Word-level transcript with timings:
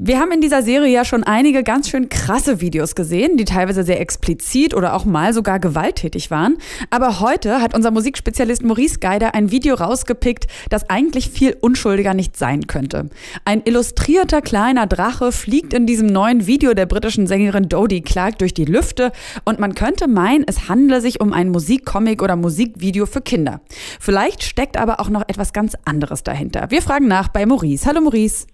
Wir 0.00 0.20
haben 0.20 0.30
in 0.30 0.40
dieser 0.40 0.62
Serie 0.62 0.92
ja 0.92 1.04
schon 1.04 1.24
einige 1.24 1.64
ganz 1.64 1.88
schön 1.88 2.08
krasse 2.08 2.60
Videos 2.60 2.94
gesehen, 2.94 3.36
die 3.36 3.44
teilweise 3.44 3.82
sehr 3.82 4.00
explizit 4.00 4.72
oder 4.72 4.94
auch 4.94 5.04
mal 5.04 5.34
sogar 5.34 5.58
gewalttätig 5.58 6.30
waren. 6.30 6.56
Aber 6.90 7.18
heute 7.18 7.60
hat 7.60 7.74
unser 7.74 7.90
Musikspezialist 7.90 8.62
Maurice 8.62 9.00
Geider 9.00 9.34
ein 9.34 9.50
Video 9.50 9.74
rausgepickt, 9.74 10.46
das 10.70 10.88
eigentlich 10.88 11.30
viel 11.30 11.56
unschuldiger 11.60 12.14
nicht 12.14 12.36
sein 12.36 12.68
könnte. 12.68 13.10
Ein 13.44 13.62
illustrierter 13.64 14.40
kleiner 14.40 14.86
Drache 14.86 15.32
fliegt 15.32 15.72
in 15.72 15.84
diesem 15.84 16.06
neuen 16.06 16.46
Video 16.46 16.74
der 16.74 16.86
britischen 16.86 17.26
Sängerin 17.26 17.68
Dodie 17.68 18.02
Clark 18.02 18.38
durch 18.38 18.54
die 18.54 18.66
Lüfte 18.66 19.10
und 19.44 19.58
man 19.58 19.74
könnte 19.74 20.06
meinen, 20.06 20.44
es 20.46 20.68
handle 20.68 21.00
sich 21.00 21.20
um 21.20 21.32
ein 21.32 21.48
Musikcomic 21.48 22.22
oder 22.22 22.36
Musikvideo 22.36 23.04
für 23.06 23.20
Kinder. 23.20 23.62
Vielleicht 23.98 24.44
steckt 24.44 24.76
aber 24.76 25.00
auch 25.00 25.08
noch 25.08 25.22
etwas 25.26 25.52
ganz 25.52 25.72
anderes 25.84 26.22
dahinter. 26.22 26.66
Wir 26.68 26.82
fragen 26.82 27.08
nach 27.08 27.26
bei 27.26 27.44
Maurice. 27.46 27.84
Hallo 27.84 28.00
Maurice. 28.00 28.46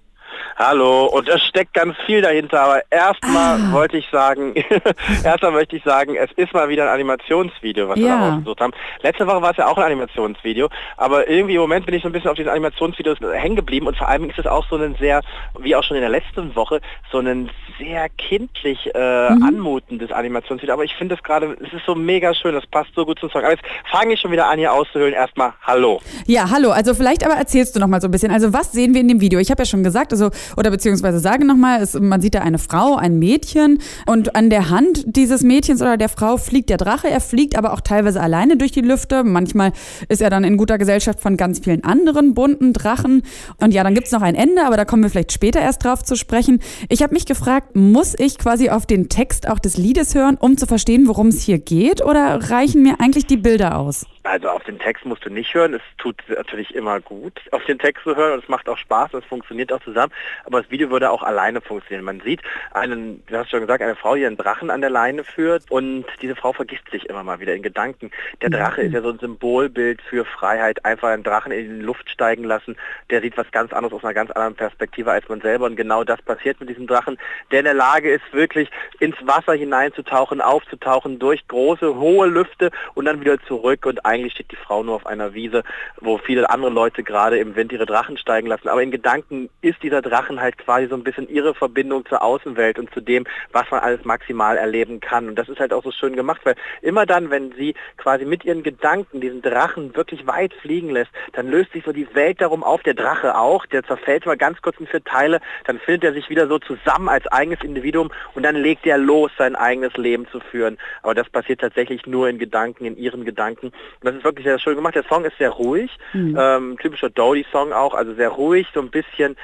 Hallo, 0.57 1.07
und 1.07 1.29
es 1.29 1.43
steckt 1.43 1.75
ganz 1.75 1.97
viel 2.07 2.23
dahinter, 2.23 2.61
aber 2.61 2.83
erstmal 2.91 3.61
ah. 3.61 3.73
wollte 3.73 3.97
ich 3.97 4.09
sagen, 4.11 4.55
erstmal 5.25 5.53
möchte 5.53 5.77
ich 5.77 5.85
sagen, 5.85 6.17
es 6.17 6.31
ist 6.37 6.53
mal 6.55 6.69
wieder 6.69 6.85
ein 6.85 6.95
Animationsvideo, 6.95 7.89
was 7.89 7.99
ja. 7.99 8.05
wir 8.05 8.11
da 8.11 8.29
rausgesucht 8.31 8.61
haben. 8.61 8.73
Letzte 9.03 9.27
Woche 9.27 9.43
war 9.43 9.51
es 9.51 9.57
ja 9.57 9.67
auch 9.67 9.79
ein 9.79 9.85
Animationsvideo, 9.85 10.69
aber 10.97 11.29
irgendwie 11.29 11.55
im 11.55 11.61
Moment 11.61 11.87
bin 11.87 11.95
ich 11.95 12.03
so 12.03 12.09
ein 12.09 12.13
bisschen 12.13 12.31
auf 12.31 12.37
diesen 12.37 12.51
Animationsvideos 12.51 13.19
hängen 13.33 13.57
geblieben 13.57 13.87
und 13.87 13.97
vor 13.97 14.09
allem 14.09 14.31
ist 14.31 14.39
es 14.39 14.47
auch 14.47 14.67
so 14.69 14.77
ein 14.77 14.95
sehr, 15.01 15.23
wie 15.59 15.75
auch 15.77 15.83
schon 15.83 15.97
in 15.97 16.03
der 16.03 16.11
letzten 16.11 16.55
Woche, 16.55 16.81
so 17.11 17.19
ein 17.19 17.51
sehr 17.79 18.09
kindlich 18.11 18.95
äh, 18.95 19.31
mhm. 19.31 19.43
anmutendes 19.43 20.13
Animationsvideo, 20.13 20.75
aber 20.75 20.85
ich 20.85 20.95
finde 20.95 21.15
es 21.15 21.23
gerade, 21.23 21.57
es 21.61 21.73
ist 21.73 21.85
so 21.87 21.95
mega 21.95 22.35
schön, 22.35 22.55
das 22.55 22.67
passt 22.67 22.91
so 22.95 23.05
gut 23.05 23.19
zum 23.19 23.31
Song. 23.31 23.43
Aber 23.43 23.53
jetzt 23.53 23.65
fange 23.91 24.15
ich 24.15 24.21
schon 24.21 24.31
wieder 24.31 24.49
an, 24.49 24.59
hier 24.59 24.73
auszuhöhlen. 24.73 25.15
Erstmal 25.15 25.53
Hallo. 25.63 26.01
Ja, 26.27 26.51
hallo, 26.51 26.71
also 26.71 26.95
vielleicht 26.95 27.25
aber 27.25 27.35
erzählst 27.35 27.75
du 27.75 27.81
noch 27.81 27.87
mal 27.87 28.01
so 28.01 28.09
ein 28.09 28.11
bisschen, 28.11 28.31
also 28.31 28.53
was 28.53 28.73
sehen 28.73 28.95
wir 28.95 29.01
in 29.01 29.09
dem 29.09 29.21
Video? 29.21 29.39
Ich 29.39 29.51
habe 29.51 29.63
ja 29.63 29.67
schon 29.67 29.83
gesagt, 29.83 30.13
also 30.13 30.24
oder 30.57 30.71
beziehungsweise 30.71 31.19
sage 31.19 31.45
nochmal, 31.45 31.87
man 32.01 32.21
sieht 32.21 32.35
da 32.35 32.41
eine 32.41 32.59
Frau, 32.59 32.97
ein 32.97 33.19
Mädchen 33.19 33.79
und 34.07 34.37
an 34.37 34.51
der 34.51 34.71
Hand 34.71 35.05
dieses 35.07 35.43
Mädchens 35.43 35.83
oder 35.83 35.97
der 35.97 36.09
Frau 36.09 36.37
fliegt 36.37 36.71
der 36.71 36.77
Drache. 36.77 37.09
Er 37.09 37.21
fliegt 37.21 37.57
aber 37.57 37.73
auch 37.73 37.81
teilweise 37.81 38.21
alleine 38.21 38.57
durch 38.57 38.73
die 38.73 38.81
Lüfte. 38.81 39.25
Manchmal 39.25 39.73
ist 40.09 40.23
er 40.23 40.31
dann 40.31 40.45
in 40.45 40.57
guter 40.57 40.79
Gesellschaft 40.79 41.21
von 41.21 41.37
ganz 41.37 41.61
vielen 41.61 41.85
anderen 41.85 42.35
bunten 42.35 42.73
Drachen. 42.73 43.23
Und 43.61 43.75
ja, 43.75 43.83
dann 43.83 43.95
gibt's 43.95 44.13
noch 44.13 44.23
ein 44.23 44.35
Ende, 44.35 44.65
aber 44.65 44.77
da 44.77 44.85
kommen 44.85 45.03
wir 45.03 45.11
vielleicht 45.11 45.33
später 45.33 45.61
erst 45.61 45.85
drauf 45.85 46.03
zu 46.03 46.17
sprechen. 46.17 46.61
Ich 46.89 47.03
habe 47.03 47.15
mich 47.15 47.27
gefragt, 47.27 47.75
muss 47.75 48.15
ich 48.19 48.39
quasi 48.39 48.71
auf 48.71 48.87
den 48.87 49.09
Text 49.09 49.49
auch 49.49 49.59
des 49.59 49.77
Liedes 49.77 50.15
hören, 50.15 50.37
um 50.39 50.57
zu 50.57 50.67
verstehen, 50.67 51.07
worum 51.09 51.29
es 51.29 51.43
hier 51.43 51.59
geht? 51.59 52.05
Oder 52.05 52.51
reichen 52.51 52.83
mir 52.83 53.01
eigentlich 53.01 53.27
die 53.27 53.37
Bilder 53.37 53.79
aus? 53.79 54.07
Also 54.25 54.49
auf 54.49 54.65
den 54.65 54.79
Text 54.79 55.05
musst 55.05 55.25
du 55.27 55.31
nicht 55.31 55.53
hören. 55.53 55.75
Es 55.75 55.83
tut 55.99 56.17
natürlich 56.29 56.75
immer 56.75 56.99
gut, 57.01 57.39
auf 57.53 57.63
den 57.67 57.79
Text 57.79 58.05
zu 58.05 58.17
hören 58.17 58.33
und 58.33 58.43
es 58.43 58.49
macht 58.49 58.69
auch 58.71 58.79
Spaß, 58.79 59.13
es 59.13 59.25
funktioniert 59.27 59.71
auch 59.71 59.83
zusammen. 59.83 60.13
Aber 60.45 60.63
das 60.63 60.71
Video 60.71 60.91
würde 60.91 61.11
auch 61.11 61.23
alleine 61.23 61.61
funktionieren. 61.61 62.05
Man 62.05 62.21
sieht 62.21 62.41
einen, 62.73 63.25
du 63.27 63.37
hast 63.37 63.51
schon 63.51 63.61
gesagt, 63.61 63.83
eine 63.83 63.97
Frau, 63.97 64.15
die 64.15 64.27
einen 64.27 64.37
Drachen 64.37 64.71
an 64.71 64.81
der 64.81 64.91
Leine 64.91 65.25
führt 65.25 65.71
und 65.71 66.05
diese 66.21 66.37
Frau 66.37 66.53
vergisst 66.53 66.91
sich 66.91 67.09
immer 67.09 67.23
mal 67.23 67.41
wieder 67.41 67.55
in 67.55 67.63
Gedanken. 67.63 68.11
Der 68.43 68.51
Drache 68.51 68.83
ist 68.83 68.93
ja 68.93 69.03
so 69.03 69.11
ein 69.11 69.19
Symbolbild 69.19 70.03
für 70.03 70.25
Freiheit. 70.25 70.85
Einfach 70.85 71.09
einen 71.09 71.23
Drachen 71.23 71.53
in 71.53 71.81
die 71.81 71.85
Luft 71.85 72.11
steigen 72.11 72.45
lassen. 72.45 72.77
Der 73.11 73.21
sieht 73.21 73.37
was 73.37 73.51
ganz 73.53 73.73
anderes 73.73 73.95
aus 73.95 74.05
einer 74.05 74.15
ganz 74.15 74.31
anderen 74.31 74.55
Perspektive 74.55 75.11
als 75.11 75.29
man 75.29 75.41
selber. 75.41 75.67
Und 75.67 75.77
genau 75.77 76.05
das 76.05 76.21
passiert 76.23 76.61
mit 76.61 76.69
diesem 76.69 76.87
Drachen, 76.87 77.19
der 77.51 77.61
in 77.61 77.65
der 77.65 77.75
Lage 77.75 78.11
ist, 78.13 78.25
wirklich 78.33 78.71
ins 79.01 79.17
Wasser 79.23 79.55
hineinzutauchen, 79.55 80.41
aufzutauchen, 80.41 81.19
durch 81.19 81.47
große, 81.49 81.97
hohe 81.97 82.27
Lüfte 82.27 82.71
und 82.95 83.05
dann 83.05 83.21
wieder 83.21 83.41
zurück 83.43 83.87
und 83.87 84.05
eigentlich 84.05 84.35
steht 84.35 84.51
die 84.51 84.57
Frau 84.57 84.83
nur 84.83 84.97
auf 84.97 85.07
einer 85.07 85.35
Wiese, 85.35 85.63
wo 86.01 86.19
viele 86.19 86.49
andere 86.51 86.71
Leute 86.71 87.03
gerade 87.03 87.39
im 87.39 87.57
Wind 87.57 87.73
ihre 87.73 87.87
Drachen 87.87 88.17
steigen 88.19 88.47
lassen. 88.47 88.69
Aber 88.69 88.83
in 88.83 88.91
Gedanken 88.91 89.49
ist 89.61 89.83
dieser 89.83 90.03
Drachen 90.05 90.41
halt 90.41 90.59
quasi 90.59 90.87
so 90.87 90.95
ein 90.95 91.05
bisschen 91.05 91.29
ihre 91.29 91.55
Verbindung 91.55 92.07
zur 92.07 92.23
Außenwelt 92.23 92.79
und 92.79 92.93
zu 92.93 93.01
dem, 93.01 93.25
was 93.53 93.71
man 93.71 93.81
alles 93.81 94.05
maximal 94.05 94.57
erleben 94.57 95.01
kann. 95.01 95.29
Und 95.29 95.37
das 95.37 95.49
ist 95.49 95.61
halt 95.61 95.73
auch 95.73 95.83
so 95.83 95.91
schön 95.91 96.15
gemacht, 96.15 96.41
weil 96.45 96.55
immer 96.83 97.07
dann, 97.07 97.31
wenn 97.31 97.53
sie 97.53 97.75
quasi 97.97 98.25
mit 98.25 98.45
ihren 98.45 98.63
Gedanken 98.63 99.21
diesen 99.21 99.43
Drachen 99.43 99.97
wirklich 99.97 100.27
weit 100.27 100.55
fliegen 100.55 100.91
lässt, 100.91 101.11
dann 101.33 101.49
löst 101.49 101.73
sich 101.73 101.85
so 101.85 101.93
die 101.93 102.13
Welt 102.15 102.41
darum 102.41 102.63
auf, 102.63 102.83
der 102.83 102.95
Drache 102.95 103.37
auch, 103.37 103.67
der 103.67 103.83
zerfällt 103.85 104.27
mal 104.27 104.37
ganz 104.37 104.61
kurz 104.63 104.79
in 104.79 104.87
vier 104.87 105.03
Teile, 105.03 105.41
dann 105.65 105.79
findet 105.79 106.05
er 106.05 106.13
sich 106.13 106.29
wieder 106.31 106.47
so 106.47 106.59
zusammen 106.59 107.09
als 107.09 107.27
eigenes 107.29 107.63
Individuum 107.63 108.11
und 108.35 108.43
dann 108.43 108.57
legt 108.57 108.87
er 108.87 108.99
los, 108.99 109.31
sein 109.39 109.57
eigenes 109.57 109.97
Leben 109.97 110.27
zu 110.29 110.41
führen. 110.41 110.79
Aber 111.03 111.15
das 111.15 111.29
passiert 111.31 111.61
tatsächlich 111.61 112.07
nur 112.07 112.29
in 112.29 112.39
Gedanken, 112.39 112.85
in 112.85 112.97
ihren 112.97 113.25
Gedanken. 113.25 113.67
Und 113.67 113.75
das 114.03 114.15
ist 114.15 114.25
wirklich 114.25 114.47
sehr 114.47 114.59
schön 114.59 114.77
gemacht. 114.77 114.95
Der 114.95 115.05
Song 115.05 115.25
ist 115.25 115.39
sehr 115.39 115.51
ruhig, 115.51 115.91
mhm. 116.13 116.37
ähm, 116.39 116.79
typischer 116.81 117.11
Dodie-Song 117.11 117.73
auch, 117.73 117.95
also 117.95 118.15
sehr 118.15 118.29
ruhig, 118.29 118.67
so 118.75 118.81
ein 118.81 118.91
bisschen 118.91 119.37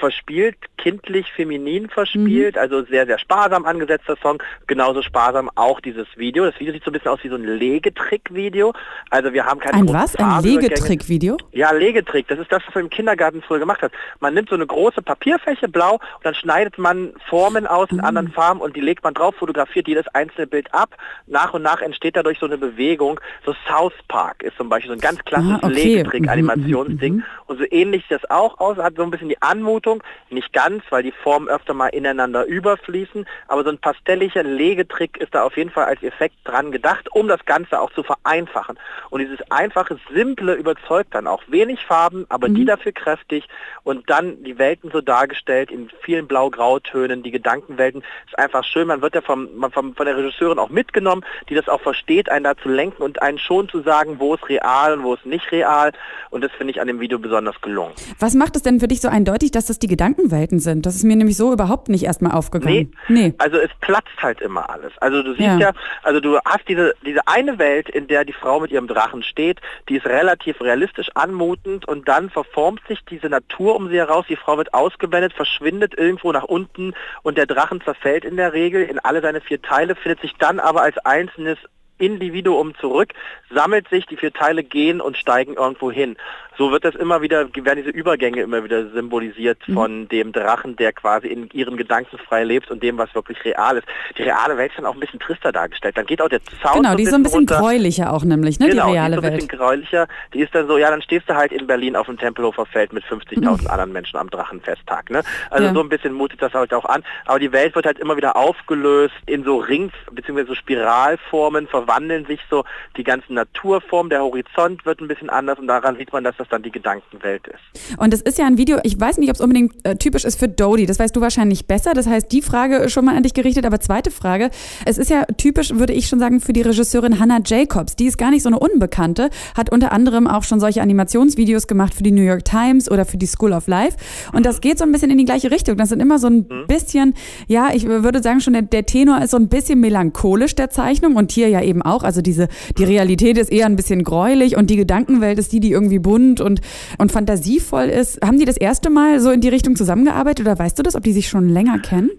verspielt, 0.00 0.56
kindlich, 0.78 1.30
feminin 1.32 1.88
verspielt, 1.88 2.56
mhm. 2.56 2.60
also 2.60 2.82
sehr, 2.84 3.06
sehr 3.06 3.18
sparsam 3.18 3.64
angesetzter 3.64 4.16
Song, 4.20 4.42
genauso 4.66 5.02
sparsam 5.02 5.50
auch 5.54 5.80
dieses 5.80 6.06
Video. 6.16 6.44
Das 6.44 6.58
Video 6.58 6.72
sieht 6.72 6.82
so 6.82 6.90
ein 6.90 6.94
bisschen 6.94 7.10
aus 7.10 7.20
wie 7.22 7.28
so 7.28 7.36
ein 7.36 7.44
Legetrick-Video. 7.44 8.72
Also 9.10 9.32
wir 9.32 9.44
haben 9.44 9.60
keine 9.60 9.76
Ein 9.76 9.92
was? 9.92 10.16
Ein 10.16 10.42
Legetrick-Video? 10.42 11.36
Ja, 11.52 11.70
Legetrick. 11.70 12.26
Das 12.28 12.38
ist 12.38 12.50
das, 12.50 12.62
was 12.66 12.74
man 12.74 12.84
im 12.84 12.90
Kindergarten 12.90 13.42
früher 13.42 13.58
gemacht 13.58 13.82
hat. 13.82 13.92
Man 14.18 14.34
nimmt 14.34 14.48
so 14.48 14.56
eine 14.56 14.66
große 14.66 15.02
Papierfläche, 15.02 15.68
blau, 15.68 15.94
und 15.94 16.24
dann 16.24 16.34
schneidet 16.34 16.78
man 16.78 17.12
Formen 17.28 17.66
aus 17.66 17.90
in 17.90 17.98
mhm. 17.98 18.04
anderen 18.04 18.32
Farben 18.32 18.60
und 18.60 18.74
die 18.74 18.80
legt 18.80 19.04
man 19.04 19.14
drauf, 19.14 19.34
fotografiert 19.36 19.86
jedes 19.86 20.08
einzelne 20.08 20.46
Bild 20.46 20.72
ab. 20.74 20.96
Nach 21.26 21.52
und 21.52 21.62
nach 21.62 21.82
entsteht 21.82 22.16
dadurch 22.16 22.38
so 22.38 22.46
eine 22.46 22.56
Bewegung. 22.56 23.20
So 23.44 23.54
South 23.68 23.92
Park 24.08 24.42
ist 24.42 24.56
zum 24.56 24.70
Beispiel 24.70 24.88
so 24.88 24.94
ein 24.94 25.00
ganz 25.00 25.22
klassisches 25.24 25.62
ah, 25.62 25.66
okay. 25.66 25.74
Legetrick-Animationsding. 25.74 27.12
Mhm, 27.12 27.18
mhm, 27.18 27.24
mhm. 27.24 27.46
Und 27.46 27.58
so 27.58 27.64
ähnlich 27.70 28.02
sieht 28.08 28.22
das 28.22 28.30
auch 28.30 28.58
aus, 28.58 28.78
hat 28.78 28.94
so 28.96 29.02
ein 29.02 29.10
bisschen 29.10 29.28
die 29.28 29.42
Anmutung 29.42 29.89
Richtung. 29.90 30.02
Nicht 30.30 30.52
ganz, 30.52 30.84
weil 30.90 31.02
die 31.02 31.12
Formen 31.12 31.48
öfter 31.48 31.74
mal 31.74 31.88
ineinander 31.88 32.44
überfließen, 32.44 33.26
aber 33.48 33.64
so 33.64 33.70
ein 33.70 33.78
pastelliger 33.78 34.44
Legetrick 34.44 35.16
ist 35.16 35.34
da 35.34 35.42
auf 35.42 35.56
jeden 35.56 35.70
Fall 35.70 35.86
als 35.86 36.02
Effekt 36.02 36.36
dran 36.44 36.70
gedacht, 36.70 37.08
um 37.12 37.26
das 37.26 37.44
Ganze 37.46 37.80
auch 37.80 37.92
zu 37.92 38.04
vereinfachen. 38.04 38.78
Und 39.10 39.20
dieses 39.20 39.38
einfache, 39.50 39.98
simple 40.14 40.54
überzeugt 40.54 41.14
dann 41.14 41.26
auch. 41.26 41.42
Wenig 41.48 41.84
Farben, 41.84 42.26
aber 42.28 42.48
mhm. 42.48 42.54
die 42.54 42.64
dafür 42.64 42.92
kräftig 42.92 43.48
und 43.82 44.08
dann 44.08 44.44
die 44.44 44.58
Welten 44.58 44.90
so 44.92 45.00
dargestellt 45.00 45.72
in 45.72 45.90
vielen 46.02 46.28
blau-grau-Tönen, 46.28 47.24
die 47.24 47.32
Gedankenwelten. 47.32 48.04
Ist 48.26 48.38
einfach 48.38 48.62
schön, 48.62 48.86
man 48.86 49.02
wird 49.02 49.16
ja 49.16 49.20
vom, 49.20 49.48
vom, 49.72 49.96
von 49.96 50.06
der 50.06 50.16
Regisseurin 50.16 50.60
auch 50.60 50.70
mitgenommen, 50.70 51.24
die 51.48 51.54
das 51.54 51.68
auch 51.68 51.80
versteht, 51.80 52.30
einen 52.30 52.44
da 52.44 52.56
zu 52.56 52.68
lenken 52.68 53.02
und 53.02 53.20
einen 53.20 53.38
schon 53.38 53.68
zu 53.68 53.82
sagen, 53.82 54.20
wo 54.20 54.34
ist 54.34 54.48
real 54.48 54.92
und 54.96 55.02
wo 55.02 55.14
ist 55.14 55.26
nicht 55.26 55.50
real. 55.50 55.92
Und 56.30 56.44
das 56.44 56.52
finde 56.52 56.70
ich 56.72 56.80
an 56.80 56.86
dem 56.86 57.00
Video 57.00 57.18
besonders 57.18 57.60
gelungen. 57.60 57.94
Was 58.20 58.34
macht 58.34 58.54
es 58.54 58.62
denn 58.62 58.78
für 58.78 58.86
dich 58.86 59.00
so 59.00 59.08
eindeutig, 59.08 59.50
dass 59.50 59.66
das 59.70 59.78
die 59.78 59.86
Gedankenwelten 59.86 60.58
sind. 60.58 60.84
Das 60.84 60.94
ist 60.94 61.04
mir 61.04 61.16
nämlich 61.16 61.36
so 61.36 61.52
überhaupt 61.52 61.88
nicht 61.88 62.04
erstmal 62.04 62.32
aufgegangen. 62.32 62.92
Nee, 63.08 63.28
nee. 63.28 63.34
also 63.38 63.56
es 63.56 63.70
platzt 63.80 64.22
halt 64.22 64.40
immer 64.40 64.68
alles. 64.68 64.92
Also 64.98 65.22
du 65.22 65.30
siehst 65.30 65.40
ja. 65.40 65.58
ja, 65.58 65.72
also 66.02 66.20
du 66.20 66.38
hast 66.44 66.68
diese, 66.68 66.94
diese 67.06 67.26
eine 67.26 67.58
Welt, 67.58 67.88
in 67.88 68.06
der 68.06 68.24
die 68.24 68.32
Frau 68.32 68.60
mit 68.60 68.70
ihrem 68.70 68.86
Drachen 68.86 69.22
steht, 69.22 69.60
die 69.88 69.96
ist 69.96 70.06
relativ 70.06 70.60
realistisch 70.60 71.08
anmutend 71.14 71.86
und 71.88 72.08
dann 72.08 72.30
verformt 72.30 72.82
sich 72.88 72.98
diese 73.08 73.28
Natur 73.28 73.76
um 73.76 73.88
sie 73.88 73.96
heraus, 73.96 74.26
die 74.28 74.36
Frau 74.36 74.58
wird 74.58 74.74
ausgeblendet, 74.74 75.32
verschwindet 75.32 75.96
irgendwo 75.96 76.32
nach 76.32 76.44
unten 76.44 76.92
und 77.22 77.38
der 77.38 77.46
Drachen 77.46 77.80
zerfällt 77.80 78.24
in 78.24 78.36
der 78.36 78.52
Regel 78.52 78.82
in 78.82 78.98
alle 78.98 79.22
seine 79.22 79.40
vier 79.40 79.62
Teile, 79.62 79.94
findet 79.94 80.20
sich 80.20 80.34
dann 80.38 80.58
aber 80.60 80.82
als 80.82 80.98
einzelnes 80.98 81.58
Individuum 82.00 82.74
zurück, 82.80 83.12
sammelt 83.52 83.88
sich, 83.88 84.06
die 84.06 84.16
vier 84.16 84.32
Teile 84.32 84.64
gehen 84.64 85.00
und 85.00 85.16
steigen 85.16 85.54
irgendwo 85.54 85.90
hin. 85.90 86.16
So 86.58 86.70
wird 86.70 86.84
das 86.84 86.94
immer 86.94 87.22
wieder, 87.22 87.48
werden 87.54 87.82
diese 87.82 87.96
Übergänge 87.96 88.42
immer 88.42 88.62
wieder 88.62 88.90
symbolisiert 88.90 89.66
mhm. 89.66 89.74
von 89.74 90.08
dem 90.08 90.32
Drachen, 90.32 90.76
der 90.76 90.92
quasi 90.92 91.28
in 91.28 91.48
ihren 91.52 91.76
Gedanken 91.78 92.18
frei 92.18 92.44
lebt 92.44 92.70
und 92.70 92.82
dem, 92.82 92.98
was 92.98 93.14
wirklich 93.14 93.42
real 93.46 93.78
ist. 93.78 93.86
Die 94.18 94.22
reale 94.24 94.58
Welt 94.58 94.70
ist 94.70 94.78
dann 94.78 94.84
auch 94.84 94.92
ein 94.92 95.00
bisschen 95.00 95.20
trister 95.20 95.52
dargestellt. 95.52 95.96
Dann 95.96 96.04
geht 96.04 96.20
auch 96.20 96.28
der 96.28 96.40
Zaun 96.62 96.82
Genau, 96.82 96.94
die 96.96 97.04
ist 97.04 97.10
so 97.10 97.16
ein 97.16 97.22
bisschen 97.22 97.38
runter. 97.40 97.60
gräulicher 97.60 98.12
auch 98.12 98.24
nämlich, 98.24 98.60
ne, 98.60 98.68
genau, 98.68 98.88
die 98.88 98.92
reale 98.92 99.16
die 99.16 99.16
ist 99.16 99.22
so 99.22 99.26
ein 99.26 99.36
bisschen 99.36 99.58
gräulicher. 99.58 100.08
Die 100.34 100.40
ist 100.40 100.54
dann 100.54 100.66
so, 100.66 100.76
ja, 100.76 100.90
dann 100.90 101.00
stehst 101.00 101.30
du 101.30 101.34
halt 101.34 101.52
in 101.52 101.66
Berlin 101.66 101.96
auf 101.96 102.06
dem 102.06 102.18
Tempelhofer 102.18 102.66
Feld 102.66 102.92
mit 102.92 103.04
50.000 103.04 103.40
mhm. 103.40 103.66
anderen 103.68 103.92
Menschen 103.92 104.18
am 104.18 104.28
Drachenfesttag. 104.28 105.08
Ne? 105.08 105.22
Also 105.48 105.66
ja. 105.66 105.72
so 105.72 105.80
ein 105.80 105.88
bisschen 105.88 106.12
mutet 106.12 106.42
das 106.42 106.52
halt 106.52 106.74
auch 106.74 106.84
an. 106.84 107.02
Aber 107.24 107.38
die 107.38 107.52
Welt 107.52 107.74
wird 107.74 107.86
halt 107.86 107.98
immer 107.98 108.18
wieder 108.18 108.36
aufgelöst 108.36 109.14
in 109.24 109.44
so 109.44 109.58
Rings- 109.58 109.92
bzw. 110.12 110.44
so 110.44 110.54
Spiralformen, 110.54 111.68
verwandeln 111.90 112.24
sich 112.26 112.40
so 112.50 112.64
die 112.96 113.04
ganzen 113.04 113.34
Naturformen, 113.34 114.10
der 114.10 114.22
Horizont 114.22 114.84
wird 114.86 115.00
ein 115.00 115.08
bisschen 115.08 115.30
anders 115.30 115.58
und 115.58 115.66
daran 115.66 115.96
sieht 115.96 116.12
man, 116.12 116.24
dass 116.24 116.36
das 116.36 116.48
dann 116.48 116.62
die 116.62 116.70
Gedankenwelt 116.70 117.46
ist. 117.48 117.98
Und 117.98 118.14
es 118.14 118.22
ist 118.22 118.38
ja 118.38 118.46
ein 118.46 118.58
Video, 118.58 118.78
ich 118.84 118.98
weiß 118.98 119.18
nicht, 119.18 119.28
ob 119.28 119.34
es 119.34 119.40
unbedingt 119.40 119.74
äh, 119.84 119.96
typisch 119.96 120.24
ist 120.24 120.38
für 120.38 120.48
Dodie, 120.48 120.86
das 120.86 120.98
weißt 120.98 121.14
du 121.14 121.20
wahrscheinlich 121.20 121.66
besser. 121.66 121.92
Das 121.94 122.06
heißt, 122.06 122.30
die 122.32 122.42
Frage 122.42 122.88
schon 122.88 123.04
mal 123.04 123.16
an 123.16 123.22
dich 123.22 123.34
gerichtet, 123.34 123.64
aber 123.66 123.80
zweite 123.80 124.10
Frage, 124.10 124.50
es 124.86 124.98
ist 124.98 125.10
ja 125.10 125.24
typisch, 125.36 125.74
würde 125.74 125.92
ich 125.92 126.06
schon 126.06 126.18
sagen, 126.18 126.40
für 126.40 126.52
die 126.52 126.62
Regisseurin 126.62 127.18
Hannah 127.18 127.40
Jacobs. 127.44 127.96
Die 127.96 128.06
ist 128.06 128.18
gar 128.18 128.30
nicht 128.30 128.42
so 128.42 128.48
eine 128.48 128.58
Unbekannte, 128.58 129.30
hat 129.56 129.72
unter 129.72 129.92
anderem 129.92 130.26
auch 130.26 130.44
schon 130.44 130.60
solche 130.60 130.82
Animationsvideos 130.82 131.66
gemacht 131.66 131.94
für 131.94 132.02
die 132.02 132.12
New 132.12 132.22
York 132.22 132.44
Times 132.44 132.90
oder 132.90 133.04
für 133.04 133.16
die 133.16 133.26
School 133.26 133.52
of 133.52 133.66
Life. 133.66 133.96
Und 134.32 134.46
das 134.46 134.60
geht 134.60 134.78
so 134.78 134.84
ein 134.84 134.92
bisschen 134.92 135.10
in 135.10 135.18
die 135.18 135.24
gleiche 135.24 135.50
Richtung. 135.50 135.76
Das 135.76 135.88
sind 135.88 136.00
immer 136.00 136.18
so 136.18 136.28
ein 136.28 136.46
mhm. 136.48 136.66
bisschen, 136.68 137.14
ja, 137.48 137.70
ich 137.72 137.86
würde 137.86 138.22
sagen 138.22 138.40
schon, 138.40 138.52
der, 138.52 138.62
der 138.62 138.86
Tenor 138.86 139.22
ist 139.22 139.32
so 139.32 139.36
ein 139.36 139.48
bisschen 139.48 139.80
melancholisch 139.80 140.54
der 140.54 140.70
Zeichnung 140.70 141.16
und 141.16 141.32
hier 141.32 141.48
ja 141.48 141.62
eben 141.62 141.79
eben 141.80 141.82
auch. 141.82 142.02
Also 142.02 142.22
diese, 142.22 142.48
die 142.78 142.84
Realität 142.84 143.38
ist 143.38 143.50
eher 143.50 143.66
ein 143.66 143.76
bisschen 143.76 144.04
gräulich 144.04 144.56
und 144.56 144.70
die 144.70 144.76
Gedankenwelt 144.76 145.38
ist 145.38 145.52
die, 145.52 145.60
die 145.60 145.72
irgendwie 145.72 145.98
bunt 145.98 146.40
und, 146.40 146.60
und 146.98 147.12
fantasievoll 147.12 147.84
ist. 147.84 148.20
Haben 148.24 148.38
die 148.38 148.44
das 148.44 148.56
erste 148.56 148.90
Mal 148.90 149.20
so 149.20 149.30
in 149.30 149.40
die 149.40 149.48
Richtung 149.48 149.76
zusammengearbeitet 149.76 150.46
oder 150.46 150.58
weißt 150.58 150.78
du 150.78 150.82
das, 150.82 150.94
ob 150.94 151.02
die 151.02 151.12
sich 151.12 151.28
schon 151.28 151.48
länger 151.48 151.78
kennen? 151.78 152.10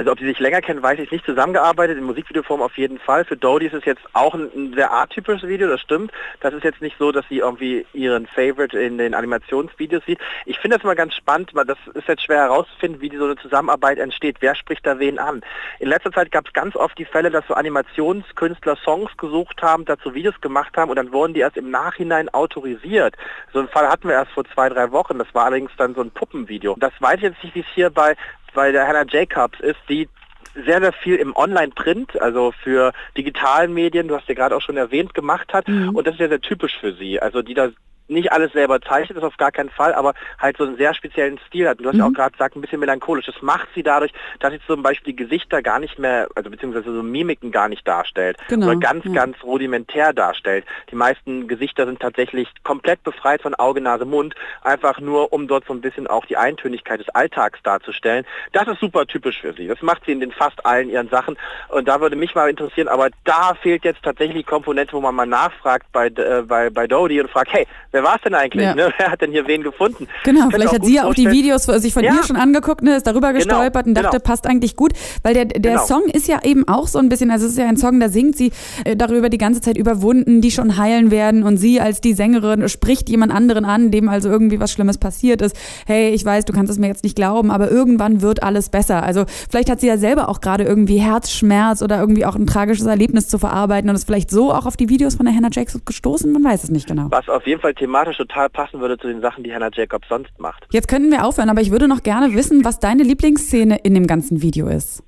Also 0.00 0.12
ob 0.12 0.18
die 0.18 0.24
sich 0.24 0.38
länger 0.38 0.62
kennen, 0.62 0.82
weiß 0.82 0.98
ich 0.98 1.10
nicht. 1.10 1.26
Zusammengearbeitet 1.26 1.98
in 1.98 2.04
Musikvideoform 2.04 2.62
auf 2.62 2.78
jeden 2.78 2.98
Fall. 2.98 3.26
Für 3.26 3.36
Dodie 3.36 3.66
ist 3.66 3.74
es 3.74 3.84
jetzt 3.84 4.00
auch 4.14 4.32
ein, 4.32 4.50
ein 4.56 4.72
sehr 4.72 4.90
atypisches 4.90 5.46
Video, 5.46 5.68
das 5.68 5.82
stimmt. 5.82 6.10
Das 6.40 6.54
ist 6.54 6.64
jetzt 6.64 6.80
nicht 6.80 6.96
so, 6.98 7.12
dass 7.12 7.28
sie 7.28 7.40
irgendwie 7.40 7.84
ihren 7.92 8.26
Favorite 8.26 8.78
in 8.78 8.96
den 8.96 9.12
Animationsvideos 9.12 10.02
sieht. 10.06 10.18
Ich 10.46 10.58
finde 10.58 10.78
das 10.78 10.84
mal 10.84 10.94
ganz 10.94 11.14
spannend, 11.14 11.50
weil 11.52 11.66
das 11.66 11.76
ist 11.92 12.08
jetzt 12.08 12.24
schwer 12.24 12.38
herauszufinden, 12.38 13.02
wie 13.02 13.14
so 13.14 13.26
eine 13.26 13.36
Zusammenarbeit 13.36 13.98
entsteht. 13.98 14.38
Wer 14.40 14.54
spricht 14.54 14.86
da 14.86 14.98
wen 14.98 15.18
an? 15.18 15.42
In 15.80 15.88
letzter 15.90 16.12
Zeit 16.12 16.32
gab 16.32 16.46
es 16.46 16.54
ganz 16.54 16.76
oft 16.76 16.96
die 16.96 17.04
Fälle, 17.04 17.30
dass 17.30 17.46
so 17.46 17.52
Animationskünstler 17.52 18.76
Songs 18.76 19.14
gesucht 19.18 19.60
haben, 19.60 19.84
dazu 19.84 20.14
Videos 20.14 20.40
gemacht 20.40 20.78
haben 20.78 20.88
und 20.88 20.96
dann 20.96 21.12
wurden 21.12 21.34
die 21.34 21.40
erst 21.40 21.58
im 21.58 21.70
Nachhinein 21.70 22.30
autorisiert. 22.30 23.16
So 23.52 23.58
einen 23.58 23.68
Fall 23.68 23.86
hatten 23.86 24.08
wir 24.08 24.14
erst 24.14 24.32
vor 24.32 24.46
zwei, 24.46 24.70
drei 24.70 24.92
Wochen. 24.92 25.18
Das 25.18 25.28
war 25.34 25.44
allerdings 25.44 25.72
dann 25.76 25.94
so 25.94 26.00
ein 26.00 26.10
Puppenvideo. 26.10 26.74
Das 26.80 26.92
weiß 27.00 27.16
ich 27.16 27.24
jetzt 27.24 27.44
nicht, 27.44 27.54
wie 27.54 27.60
es 27.60 27.66
hier 27.74 27.90
bei 27.90 28.16
bei 28.54 28.72
der 28.72 28.86
Hannah 28.86 29.06
Jacobs 29.08 29.60
ist, 29.60 29.80
die 29.88 30.08
sehr, 30.54 30.80
sehr 30.80 30.92
viel 30.92 31.16
im 31.16 31.34
Online-Print, 31.36 32.20
also 32.20 32.52
für 32.52 32.92
digitalen 33.16 33.72
Medien, 33.72 34.08
du 34.08 34.16
hast 34.16 34.28
ja 34.28 34.34
gerade 34.34 34.56
auch 34.56 34.60
schon 34.60 34.76
erwähnt, 34.76 35.14
gemacht 35.14 35.52
hat. 35.52 35.68
Mhm. 35.68 35.90
Und 35.90 36.06
das 36.06 36.14
ist 36.14 36.20
ja 36.20 36.28
sehr 36.28 36.40
typisch 36.40 36.76
für 36.78 36.92
sie. 36.94 37.20
Also 37.20 37.42
die 37.42 37.54
da 37.54 37.70
nicht 38.10 38.32
alles 38.32 38.52
selber 38.52 38.80
zeichnet, 38.80 39.16
das 39.16 39.24
auf 39.24 39.36
gar 39.36 39.52
keinen 39.52 39.70
Fall, 39.70 39.94
aber 39.94 40.14
halt 40.38 40.56
so 40.56 40.64
einen 40.64 40.76
sehr 40.76 40.94
speziellen 40.94 41.38
Stil 41.46 41.68
hat. 41.68 41.78
Und 41.78 41.84
du 41.84 41.88
hast 41.88 41.94
mhm. 41.94 42.00
ja 42.00 42.06
auch 42.06 42.12
gerade 42.12 42.32
gesagt, 42.32 42.56
ein 42.56 42.60
bisschen 42.60 42.80
melancholisch. 42.80 43.26
Das 43.26 43.40
macht 43.42 43.68
sie 43.74 43.82
dadurch, 43.82 44.12
dass 44.40 44.52
sie 44.52 44.60
zum 44.66 44.82
Beispiel 44.82 45.12
die 45.12 45.16
Gesichter 45.16 45.62
gar 45.62 45.78
nicht 45.78 45.98
mehr, 45.98 46.28
also 46.34 46.50
beziehungsweise 46.50 46.92
so 46.92 47.02
Mimiken 47.02 47.50
gar 47.52 47.68
nicht 47.68 47.86
darstellt. 47.86 48.36
Genau. 48.48 48.66
Oder 48.66 48.76
ganz, 48.76 49.04
ja. 49.04 49.12
ganz 49.12 49.36
rudimentär 49.42 50.12
darstellt. 50.12 50.64
Die 50.90 50.96
meisten 50.96 51.48
Gesichter 51.48 51.86
sind 51.86 52.00
tatsächlich 52.00 52.48
komplett 52.62 53.02
befreit 53.02 53.42
von 53.42 53.54
Auge, 53.54 53.80
Nase, 53.80 54.04
Mund, 54.04 54.34
einfach 54.62 55.00
nur, 55.00 55.32
um 55.32 55.48
dort 55.48 55.64
so 55.66 55.72
ein 55.72 55.80
bisschen 55.80 56.06
auch 56.06 56.26
die 56.26 56.36
Eintönigkeit 56.36 57.00
des 57.00 57.08
Alltags 57.10 57.60
darzustellen. 57.62 58.26
Das 58.52 58.66
ist 58.68 58.80
super 58.80 59.06
typisch 59.06 59.40
für 59.40 59.52
sie. 59.52 59.66
Das 59.66 59.82
macht 59.82 60.04
sie 60.04 60.12
in 60.12 60.20
den 60.20 60.32
fast 60.32 60.64
allen 60.66 60.90
ihren 60.90 61.08
Sachen. 61.08 61.36
Und 61.68 61.88
da 61.88 62.00
würde 62.00 62.16
mich 62.16 62.34
mal 62.34 62.50
interessieren, 62.50 62.88
aber 62.88 63.10
da 63.24 63.54
fehlt 63.54 63.84
jetzt 63.84 64.02
tatsächlich 64.02 64.38
die 64.38 64.50
Komponente, 64.50 64.92
wo 64.92 65.00
man 65.00 65.14
mal 65.14 65.26
nachfragt 65.26 65.86
bei, 65.92 66.06
äh, 66.06 66.42
bei, 66.46 66.70
bei 66.70 66.86
Dodie 66.86 67.20
und 67.20 67.30
fragt, 67.30 67.52
hey, 67.52 67.66
wer 67.92 67.99
wer 68.00 68.08
war 68.08 68.16
es 68.16 68.22
denn 68.22 68.34
eigentlich? 68.34 68.64
Ja. 68.64 68.74
Ne? 68.74 68.92
Wer 68.96 69.10
hat 69.10 69.20
denn 69.20 69.30
hier 69.30 69.46
wen 69.46 69.62
gefunden? 69.62 70.08
Genau, 70.24 70.48
vielleicht 70.50 70.72
hat 70.72 70.84
sie 70.84 70.94
ja 70.94 71.04
auch 71.04 71.14
die 71.14 71.30
Videos 71.30 71.64
sich 71.64 71.92
von 71.92 72.02
ja. 72.02 72.14
ihr 72.14 72.22
schon 72.24 72.36
angeguckt, 72.36 72.82
ne, 72.82 72.96
ist 72.96 73.06
darüber 73.06 73.32
genau, 73.32 73.44
gestolpert 73.44 73.84
genau, 73.84 73.98
und 73.98 74.04
dachte, 74.04 74.18
genau. 74.18 74.28
passt 74.28 74.46
eigentlich 74.46 74.76
gut, 74.76 74.92
weil 75.22 75.34
der, 75.34 75.44
der 75.46 75.72
genau. 75.72 75.86
Song 75.86 76.04
ist 76.04 76.28
ja 76.28 76.42
eben 76.42 76.66
auch 76.68 76.86
so 76.86 76.98
ein 76.98 77.08
bisschen, 77.08 77.30
also 77.30 77.46
es 77.46 77.52
ist 77.52 77.58
ja 77.58 77.66
ein 77.66 77.76
Song, 77.76 78.00
da 78.00 78.08
singt 78.08 78.36
sie 78.36 78.52
äh, 78.84 78.96
darüber 78.96 79.28
die 79.28 79.38
ganze 79.38 79.60
Zeit 79.60 79.76
über 79.76 80.02
Wunden, 80.02 80.40
die 80.40 80.50
schon 80.50 80.76
heilen 80.76 81.10
werden 81.10 81.42
und 81.42 81.56
sie 81.56 81.80
als 81.80 82.00
die 82.00 82.14
Sängerin 82.14 82.68
spricht 82.68 83.08
jemand 83.08 83.32
anderen 83.32 83.64
an, 83.64 83.90
dem 83.90 84.08
also 84.08 84.28
irgendwie 84.28 84.60
was 84.60 84.72
Schlimmes 84.72 84.98
passiert 84.98 85.42
ist. 85.42 85.56
Hey, 85.86 86.10
ich 86.10 86.24
weiß, 86.24 86.44
du 86.44 86.52
kannst 86.52 86.72
es 86.72 86.78
mir 86.78 86.88
jetzt 86.88 87.04
nicht 87.04 87.16
glauben, 87.16 87.50
aber 87.50 87.70
irgendwann 87.70 88.22
wird 88.22 88.42
alles 88.42 88.70
besser. 88.70 89.02
Also 89.02 89.24
vielleicht 89.50 89.70
hat 89.70 89.80
sie 89.80 89.86
ja 89.86 89.98
selber 89.98 90.28
auch 90.28 90.40
gerade 90.40 90.64
irgendwie 90.64 90.98
Herzschmerz 90.98 91.82
oder 91.82 91.98
irgendwie 91.98 92.24
auch 92.24 92.36
ein 92.36 92.46
tragisches 92.46 92.86
Erlebnis 92.86 93.28
zu 93.28 93.38
verarbeiten 93.38 93.90
und 93.90 93.96
ist 93.96 94.06
vielleicht 94.06 94.30
so 94.30 94.52
auch 94.52 94.66
auf 94.66 94.76
die 94.76 94.88
Videos 94.88 95.16
von 95.16 95.26
der 95.26 95.34
Hannah 95.34 95.50
Jacobs 95.50 95.84
gestoßen, 95.84 96.32
man 96.32 96.44
weiß 96.44 96.64
es 96.64 96.70
nicht 96.70 96.86
genau. 96.86 97.06
Was 97.10 97.28
auf 97.28 97.46
jeden 97.46 97.60
Fall 97.60 97.74
Thema 97.74 97.89
thematisch 97.90 98.18
total 98.18 98.48
passen 98.48 98.80
würde 98.80 98.96
zu 98.98 99.08
den 99.08 99.20
Sachen, 99.20 99.42
die 99.42 99.52
Hannah 99.52 99.70
Jacobs 99.72 100.06
sonst 100.08 100.30
macht. 100.38 100.66
Jetzt 100.70 100.86
könnten 100.86 101.10
wir 101.10 101.24
aufhören, 101.24 101.50
aber 101.50 101.60
ich 101.60 101.72
würde 101.72 101.88
noch 101.88 102.02
gerne 102.04 102.34
wissen, 102.34 102.64
was 102.64 102.78
deine 102.78 103.02
Lieblingsszene 103.02 103.78
in 103.78 103.94
dem 103.94 104.06
ganzen 104.06 104.42
Video 104.42 104.68
ist. 104.68 105.02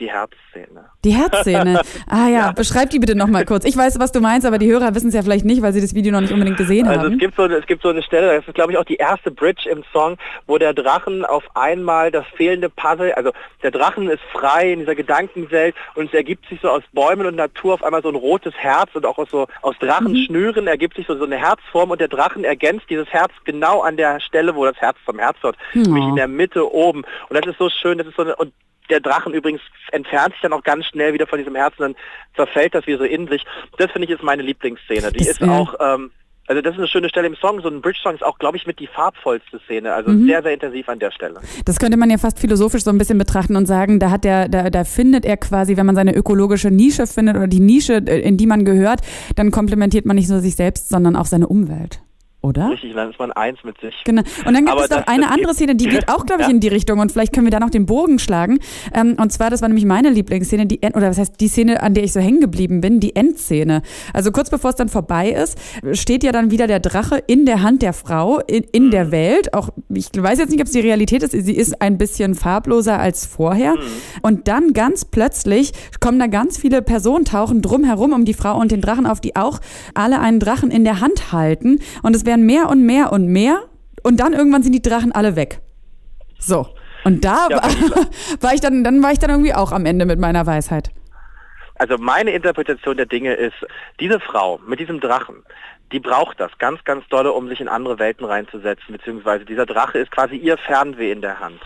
Die 0.00 0.10
Herzszene. 0.10 0.90
Die 1.04 1.12
Herzszene. 1.12 1.80
Ah 2.06 2.28
ja, 2.28 2.28
ja. 2.28 2.52
beschreib 2.52 2.90
die 2.90 2.98
bitte 2.98 3.14
nochmal 3.14 3.44
kurz. 3.44 3.64
Ich 3.64 3.76
weiß, 3.76 3.98
was 3.98 4.12
du 4.12 4.20
meinst, 4.20 4.46
aber 4.46 4.58
die 4.58 4.70
Hörer 4.70 4.94
wissen 4.94 5.08
es 5.08 5.14
ja 5.14 5.22
vielleicht 5.22 5.44
nicht, 5.44 5.62
weil 5.62 5.72
sie 5.72 5.80
das 5.80 5.94
Video 5.94 6.12
noch 6.12 6.20
nicht 6.20 6.32
unbedingt 6.32 6.56
gesehen 6.56 6.86
also 6.86 7.00
haben. 7.00 7.12
Es 7.14 7.18
gibt, 7.18 7.36
so, 7.36 7.44
es 7.44 7.66
gibt 7.66 7.82
so 7.82 7.88
eine 7.88 8.02
Stelle, 8.02 8.36
das 8.36 8.46
ist 8.46 8.54
glaube 8.54 8.72
ich 8.72 8.78
auch 8.78 8.84
die 8.84 8.96
erste 8.96 9.30
Bridge 9.30 9.68
im 9.68 9.84
Song, 9.92 10.16
wo 10.46 10.58
der 10.58 10.74
Drachen 10.74 11.24
auf 11.24 11.44
einmal 11.54 12.10
das 12.10 12.26
fehlende 12.36 12.68
Puzzle, 12.68 13.12
also 13.14 13.32
der 13.62 13.70
Drachen 13.70 14.08
ist 14.10 14.22
frei 14.32 14.72
in 14.72 14.80
dieser 14.80 14.94
Gedankenwelt 14.94 15.74
und 15.94 16.06
es 16.06 16.14
ergibt 16.14 16.48
sich 16.48 16.60
so 16.60 16.68
aus 16.68 16.82
Bäumen 16.92 17.26
und 17.26 17.36
Natur 17.36 17.74
auf 17.74 17.84
einmal 17.84 18.02
so 18.02 18.08
ein 18.08 18.16
rotes 18.16 18.54
Herz 18.54 18.90
und 18.94 19.06
auch 19.06 19.18
aus, 19.18 19.30
so, 19.30 19.46
aus 19.62 19.76
Drachenschnüren 19.78 20.64
mhm. 20.64 20.68
ergibt 20.68 20.96
sich 20.96 21.06
so, 21.06 21.16
so 21.16 21.24
eine 21.24 21.36
Herzform 21.36 21.90
und 21.90 22.00
der 22.00 22.08
Drachen 22.08 22.44
ergänzt 22.44 22.86
dieses 22.90 23.08
Herz 23.08 23.32
genau 23.44 23.80
an 23.80 23.96
der 23.96 24.20
Stelle, 24.20 24.54
wo 24.54 24.64
das 24.64 24.76
Herz 24.76 24.96
zum 25.06 25.18
Herz 25.18 25.36
wird, 25.42 25.56
mhm. 25.72 25.82
nämlich 25.82 26.04
in 26.04 26.16
der 26.16 26.28
Mitte 26.28 26.72
oben. 26.72 27.04
Und 27.28 27.38
das 27.38 27.46
ist 27.46 27.58
so 27.58 27.70
schön, 27.70 27.98
das 27.98 28.06
ist 28.06 28.16
so 28.16 28.22
eine, 28.22 28.36
und 28.36 28.52
der 28.90 29.00
Drachen 29.00 29.34
übrigens 29.34 29.60
entfernt 29.92 30.32
sich 30.32 30.42
dann 30.42 30.52
auch 30.52 30.62
ganz 30.62 30.86
schnell 30.86 31.12
wieder 31.14 31.26
von 31.26 31.38
diesem 31.38 31.54
Herzen, 31.54 31.82
dann 31.82 31.96
zerfällt 32.36 32.74
das 32.74 32.86
wie 32.86 32.96
so 32.96 33.04
in 33.04 33.28
sich. 33.28 33.44
Das 33.78 33.90
finde 33.90 34.06
ich 34.06 34.14
ist 34.14 34.22
meine 34.22 34.42
Lieblingsszene. 34.42 35.12
Die 35.12 35.18
das, 35.18 35.28
ist 35.28 35.42
auch, 35.42 35.74
ähm, 35.80 36.10
also 36.46 36.60
das 36.60 36.74
ist 36.74 36.78
eine 36.78 36.88
schöne 36.88 37.08
Stelle 37.08 37.26
im 37.26 37.36
Song. 37.36 37.60
So 37.62 37.68
ein 37.68 37.80
Bridge-Song 37.80 38.14
ist 38.14 38.24
auch, 38.24 38.38
glaube 38.38 38.56
ich, 38.56 38.66
mit 38.66 38.78
die 38.78 38.86
farbvollste 38.86 39.60
Szene. 39.60 39.94
Also 39.94 40.10
mhm. 40.10 40.26
sehr, 40.26 40.42
sehr 40.42 40.52
intensiv 40.52 40.88
an 40.88 40.98
der 40.98 41.10
Stelle. 41.10 41.40
Das 41.64 41.78
könnte 41.78 41.96
man 41.96 42.10
ja 42.10 42.18
fast 42.18 42.38
philosophisch 42.38 42.82
so 42.82 42.90
ein 42.90 42.98
bisschen 42.98 43.18
betrachten 43.18 43.56
und 43.56 43.66
sagen, 43.66 43.98
da 43.98 44.10
hat 44.10 44.24
der, 44.24 44.48
da, 44.48 44.68
da 44.68 44.84
findet 44.84 45.24
er 45.24 45.38
quasi, 45.38 45.76
wenn 45.76 45.86
man 45.86 45.94
seine 45.94 46.14
ökologische 46.14 46.70
Nische 46.70 47.06
findet 47.06 47.36
oder 47.36 47.46
die 47.46 47.60
Nische, 47.60 48.02
äh, 48.06 48.20
in 48.20 48.36
die 48.36 48.46
man 48.46 48.64
gehört, 48.64 49.00
dann 49.36 49.50
komplementiert 49.50 50.04
man 50.04 50.16
nicht 50.16 50.28
nur 50.28 50.40
sich 50.40 50.56
selbst, 50.56 50.90
sondern 50.90 51.16
auch 51.16 51.26
seine 51.26 51.48
Umwelt 51.48 52.00
oder? 52.44 52.70
Richtig, 52.70 52.92
dann 52.94 53.10
ist 53.10 53.18
man 53.18 53.32
eins 53.32 53.58
mit 53.64 53.80
sich. 53.80 53.94
Genau. 54.04 54.22
Und 54.44 54.54
dann 54.54 54.66
gibt 54.66 54.70
Aber 54.70 54.84
es 54.84 54.90
noch 54.90 55.06
eine 55.06 55.30
andere 55.30 55.54
Szene, 55.54 55.74
die 55.74 55.86
geht 55.86 56.08
auch, 56.08 56.26
glaube 56.26 56.42
ich, 56.42 56.48
ja. 56.48 56.54
in 56.54 56.60
die 56.60 56.68
Richtung 56.74 56.98
und 56.98 57.10
vielleicht 57.10 57.32
können 57.32 57.46
wir 57.46 57.50
da 57.50 57.58
noch 57.58 57.70
den 57.70 57.86
Bogen 57.86 58.18
schlagen. 58.18 58.58
Ähm, 58.92 59.16
und 59.18 59.32
zwar, 59.32 59.48
das 59.50 59.62
war 59.62 59.68
nämlich 59.68 59.86
meine 59.86 60.10
Lieblingsszene, 60.10 60.66
die 60.66 60.82
End 60.82 60.94
oder 60.94 61.08
was 61.08 61.18
heißt 61.18 61.40
die 61.40 61.48
Szene, 61.48 61.82
an 61.82 61.94
der 61.94 62.04
ich 62.04 62.12
so 62.12 62.20
hängen 62.20 62.40
geblieben 62.40 62.82
bin, 62.82 63.00
die 63.00 63.16
Endszene. 63.16 63.82
Also 64.12 64.30
kurz 64.30 64.50
bevor 64.50 64.70
es 64.70 64.76
dann 64.76 64.88
vorbei 64.88 65.30
ist, 65.30 65.58
steht 65.92 66.22
ja 66.22 66.32
dann 66.32 66.50
wieder 66.50 66.66
der 66.66 66.80
Drache 66.80 67.22
in 67.26 67.46
der 67.46 67.62
Hand 67.62 67.80
der 67.80 67.94
Frau 67.94 68.40
in, 68.40 68.64
in 68.72 68.86
mhm. 68.86 68.90
der 68.90 69.10
Welt. 69.10 69.54
Auch 69.54 69.70
ich 69.88 70.08
weiß 70.14 70.38
jetzt 70.38 70.50
nicht, 70.50 70.60
ob 70.60 70.66
es 70.66 70.72
die 70.72 70.80
Realität 70.80 71.22
ist. 71.22 71.32
Sie 71.32 71.56
ist 71.56 71.80
ein 71.80 71.96
bisschen 71.96 72.34
farbloser 72.34 72.98
als 72.98 73.24
vorher. 73.24 73.72
Mhm. 73.72 73.80
Und 74.22 74.48
dann 74.48 74.74
ganz 74.74 75.06
plötzlich 75.06 75.72
kommen 76.00 76.18
da 76.18 76.26
ganz 76.26 76.58
viele 76.58 76.82
Personen 76.82 77.24
tauchen 77.24 77.62
drumherum 77.62 78.12
um 78.12 78.24
die 78.24 78.34
Frau 78.34 78.58
und 78.58 78.70
den 78.70 78.82
Drachen 78.82 79.06
auf, 79.06 79.20
die 79.20 79.34
auch 79.36 79.60
alle 79.94 80.20
einen 80.20 80.40
Drachen 80.40 80.70
in 80.70 80.84
der 80.84 81.00
Hand 81.00 81.32
halten. 81.32 81.78
Und 82.02 82.14
es 82.14 82.26
werden 82.26 82.33
werden 82.34 82.46
mehr 82.46 82.68
und 82.68 82.84
mehr 82.84 83.12
und 83.12 83.28
mehr 83.28 83.62
und 84.02 84.18
dann 84.18 84.32
irgendwann 84.32 84.62
sind 84.62 84.72
die 84.72 84.82
Drachen 84.82 85.12
alle 85.12 85.36
weg. 85.36 85.60
So. 86.38 86.66
Und 87.04 87.24
da 87.24 87.48
ja, 87.48 87.56
war, 87.56 87.70
war 88.40 88.54
ich 88.54 88.60
dann, 88.60 88.82
dann 88.82 89.02
war 89.02 89.12
ich 89.12 89.18
dann 89.18 89.30
irgendwie 89.30 89.54
auch 89.54 89.72
am 89.72 89.86
Ende 89.86 90.04
mit 90.06 90.18
meiner 90.18 90.46
Weisheit. 90.46 90.90
Also 91.76 91.98
meine 91.98 92.30
Interpretation 92.30 92.96
der 92.96 93.06
Dinge 93.06 93.34
ist, 93.34 93.54
diese 94.00 94.20
Frau 94.20 94.58
mit 94.66 94.80
diesem 94.80 95.00
Drachen, 95.00 95.42
die 95.92 96.00
braucht 96.00 96.40
das 96.40 96.56
ganz, 96.58 96.82
ganz 96.84 97.06
dolle, 97.08 97.32
um 97.32 97.48
sich 97.48 97.60
in 97.60 97.68
andere 97.68 97.98
Welten 97.98 98.24
reinzusetzen, 98.26 98.92
beziehungsweise 98.92 99.44
dieser 99.44 99.66
Drache 99.66 99.98
ist 99.98 100.10
quasi 100.10 100.36
ihr 100.36 100.56
Fernweh 100.56 101.12
in 101.12 101.20
der 101.20 101.40
Hand. 101.40 101.60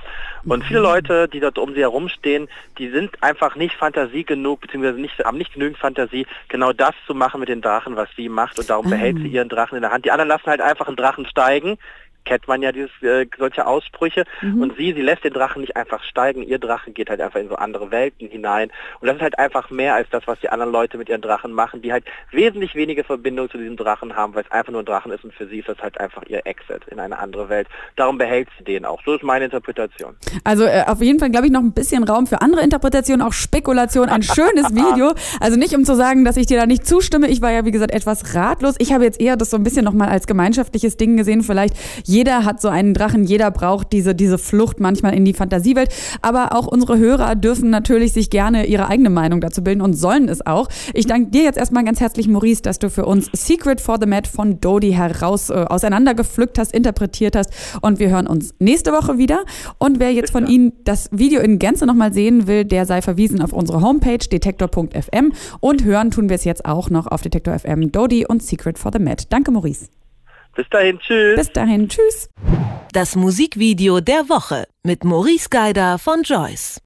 Und 0.44 0.64
viele 0.64 0.80
mhm. 0.80 0.84
Leute, 0.86 1.28
die 1.28 1.40
dort 1.40 1.58
um 1.58 1.74
sie 1.74 1.80
herumstehen, 1.80 2.48
die 2.78 2.90
sind 2.90 3.22
einfach 3.22 3.56
nicht 3.56 3.74
Fantasie 3.74 4.24
genug, 4.24 4.60
beziehungsweise 4.60 5.00
nicht, 5.00 5.18
haben 5.24 5.38
nicht 5.38 5.52
genügend 5.52 5.78
Fantasie, 5.78 6.26
genau 6.48 6.72
das 6.72 6.94
zu 7.06 7.14
machen 7.14 7.40
mit 7.40 7.48
den 7.48 7.60
Drachen, 7.60 7.96
was 7.96 8.08
sie 8.16 8.28
macht 8.28 8.58
und 8.58 8.70
darum 8.70 8.88
behält 8.88 9.16
sie 9.18 9.28
ihren 9.28 9.48
Drachen 9.48 9.76
in 9.76 9.82
der 9.82 9.90
Hand. 9.90 10.04
Die 10.04 10.10
anderen 10.10 10.28
lassen 10.28 10.46
halt 10.46 10.60
einfach 10.60 10.86
einen 10.86 10.96
Drachen 10.96 11.26
steigen, 11.26 11.78
kennt 12.24 12.46
man 12.46 12.62
ja 12.62 12.72
dieses, 12.72 12.90
äh, 13.02 13.26
solche 13.38 13.66
Aussprüche. 13.66 14.24
Mhm. 14.42 14.62
Und 14.62 14.76
sie, 14.76 14.92
sie 14.92 15.02
lässt 15.02 15.24
den 15.24 15.32
Drachen 15.32 15.60
nicht 15.60 15.76
einfach 15.76 16.02
steigen. 16.02 16.42
Ihr 16.42 16.58
Drache 16.58 16.90
geht 16.90 17.10
halt 17.10 17.20
einfach 17.20 17.40
in 17.40 17.48
so 17.48 17.56
andere 17.56 17.90
Welten 17.90 18.28
hinein. 18.28 18.70
Und 19.00 19.08
das 19.08 19.16
ist 19.16 19.22
halt 19.22 19.38
einfach 19.38 19.70
mehr 19.70 19.94
als 19.94 20.08
das, 20.10 20.26
was 20.26 20.38
die 20.40 20.48
anderen 20.48 20.72
Leute 20.72 20.98
mit 20.98 21.08
ihren 21.08 21.22
Drachen 21.22 21.52
machen, 21.52 21.82
die 21.82 21.92
halt 21.92 22.04
wesentlich 22.30 22.74
weniger 22.74 23.04
Verbindung 23.04 23.50
zu 23.50 23.58
diesem 23.58 23.76
Drachen 23.76 24.14
haben, 24.14 24.34
weil 24.34 24.44
es 24.44 24.50
einfach 24.50 24.72
nur 24.72 24.82
ein 24.82 24.86
Drachen 24.86 25.12
ist 25.12 25.24
und 25.24 25.34
für 25.34 25.46
sie 25.46 25.60
ist 25.60 25.68
das 25.68 25.78
halt 25.78 25.98
einfach 26.00 26.22
ihr 26.26 26.46
Exit 26.46 26.86
in 26.88 27.00
eine 27.00 27.18
andere 27.18 27.48
Welt. 27.48 27.68
Darum 27.96 28.18
behält 28.18 28.48
sie 28.58 28.64
den 28.64 28.84
auch. 28.84 29.00
So 29.04 29.14
ist 29.14 29.22
meine 29.22 29.46
Interpretation. 29.46 30.16
Also 30.44 30.64
äh, 30.64 30.84
auf 30.86 31.00
jeden 31.00 31.18
Fall, 31.18 31.30
glaube 31.30 31.46
ich, 31.46 31.52
noch 31.52 31.60
ein 31.60 31.72
bisschen 31.72 32.04
Raum 32.04 32.26
für 32.26 32.40
andere 32.40 32.62
Interpretationen, 32.62 33.26
auch 33.26 33.32
Spekulation. 33.32 34.08
Ein 34.08 34.22
schönes 34.22 34.70
Video. 34.74 35.14
Also 35.40 35.58
nicht, 35.58 35.74
um 35.74 35.84
zu 35.84 35.94
sagen, 35.94 36.24
dass 36.24 36.36
ich 36.36 36.46
dir 36.46 36.58
da 36.58 36.66
nicht 36.66 36.86
zustimme. 36.86 37.28
Ich 37.28 37.40
war 37.40 37.52
ja, 37.52 37.64
wie 37.64 37.70
gesagt, 37.70 37.92
etwas 37.92 38.34
ratlos. 38.34 38.74
Ich 38.78 38.92
habe 38.92 39.04
jetzt 39.04 39.20
eher 39.20 39.36
das 39.36 39.50
so 39.50 39.56
ein 39.56 39.62
bisschen 39.62 39.84
nochmal 39.84 40.08
als 40.08 40.26
gemeinschaftliches 40.26 40.96
Ding 40.96 41.16
gesehen. 41.16 41.42
Vielleicht 41.42 41.76
jeder 42.08 42.46
hat 42.46 42.60
so 42.60 42.68
einen 42.68 42.94
Drachen, 42.94 43.24
jeder 43.24 43.50
braucht 43.50 43.92
diese, 43.92 44.14
diese 44.14 44.38
Flucht 44.38 44.80
manchmal 44.80 45.14
in 45.14 45.26
die 45.26 45.34
Fantasiewelt. 45.34 45.90
Aber 46.22 46.56
auch 46.56 46.66
unsere 46.66 46.98
Hörer 46.98 47.34
dürfen 47.34 47.68
natürlich 47.68 48.14
sich 48.14 48.30
gerne 48.30 48.66
ihre 48.66 48.88
eigene 48.88 49.10
Meinung 49.10 49.42
dazu 49.42 49.62
bilden 49.62 49.82
und 49.82 49.92
sollen 49.92 50.28
es 50.28 50.44
auch. 50.46 50.68
Ich 50.94 51.06
danke 51.06 51.30
dir 51.30 51.42
jetzt 51.42 51.58
erstmal 51.58 51.84
ganz 51.84 52.00
herzlich, 52.00 52.26
Maurice, 52.26 52.62
dass 52.62 52.78
du 52.78 52.88
für 52.88 53.04
uns 53.04 53.28
Secret 53.34 53.82
for 53.82 53.98
the 54.00 54.06
Mat 54.06 54.26
von 54.26 54.58
Dodie 54.58 54.94
heraus 54.94 55.50
äh, 55.50 55.66
auseinandergepflückt 55.68 56.58
hast, 56.58 56.72
interpretiert 56.72 57.36
hast. 57.36 57.52
Und 57.82 57.98
wir 57.98 58.08
hören 58.08 58.26
uns 58.26 58.54
nächste 58.58 58.92
Woche 58.92 59.18
wieder. 59.18 59.44
Und 59.76 60.00
wer 60.00 60.10
jetzt 60.10 60.32
von 60.32 60.46
Ihnen 60.46 60.72
das 60.84 61.10
Video 61.12 61.42
in 61.42 61.58
Gänze 61.58 61.84
nochmal 61.84 62.14
sehen 62.14 62.46
will, 62.46 62.64
der 62.64 62.86
sei 62.86 63.02
verwiesen 63.02 63.42
auf 63.42 63.52
unsere 63.52 63.82
Homepage 63.82 64.16
detektor.fm 64.16 65.32
und 65.60 65.84
hören 65.84 66.10
tun 66.10 66.30
wir 66.30 66.36
es 66.36 66.44
jetzt 66.44 66.64
auch 66.64 66.88
noch 66.88 67.06
auf 67.06 67.20
Detektor 67.20 67.58
FM 67.58 67.92
Dodie 67.92 68.26
und 68.26 68.42
Secret 68.42 68.78
for 68.78 68.92
the 68.92 68.98
Mat. 68.98 69.26
Danke, 69.30 69.50
Maurice. 69.50 69.88
Bis 70.54 70.68
dahin, 70.70 70.98
tschüss. 70.98 71.36
Bis 71.36 71.52
dahin, 71.52 71.88
tschüss. 71.88 72.28
Das 72.92 73.16
Musikvideo 73.16 74.00
der 74.00 74.28
Woche 74.28 74.66
mit 74.82 75.04
Maurice 75.04 75.48
Geider 75.50 75.98
von 75.98 76.22
Joyce. 76.22 76.76